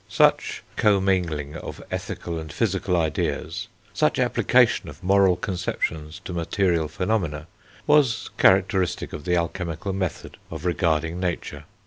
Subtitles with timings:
[0.09, 7.45] Such commingling of ethical and physical ideas, such application of moral conceptions to material phenomena,
[7.85, 11.65] was characteristic of the alchemical method of regarding nature.